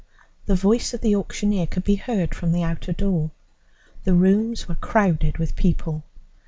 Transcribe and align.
The 0.47 0.55
voice 0.55 0.95
of 0.95 1.01
the 1.01 1.13
auctioneer 1.15 1.67
could 1.67 1.83
be 1.83 1.93
heard 1.95 2.33
from 2.33 2.51
the 2.53 2.63
outer 2.63 2.91
door. 2.91 3.29
The 4.03 4.15
rooms 4.15 4.67
were 4.67 4.73
crowded 4.73 5.37
with 5.37 5.55
people. 5.55 6.03